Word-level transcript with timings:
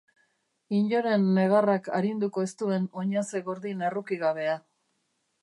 Inoren 0.77 1.27
negarrak 1.35 1.89
arinduko 1.99 2.47
ez 2.47 2.55
duen 2.63 2.89
oinaze 3.03 3.43
gordin 3.51 3.87
errukigabea. 3.91 4.59